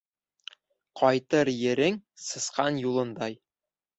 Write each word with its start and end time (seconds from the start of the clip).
Ҡайтыр 1.01 1.51
ерең 1.57 2.01
сысҡан 2.29 2.79
юлындай. 2.87 3.37